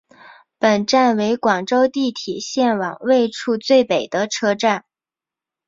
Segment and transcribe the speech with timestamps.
[0.57, 4.83] 本站为广州地铁线网位处最北的车站。